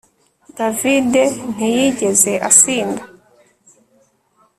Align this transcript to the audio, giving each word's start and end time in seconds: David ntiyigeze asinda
David 0.57 1.13
ntiyigeze 1.53 2.31
asinda 2.49 3.03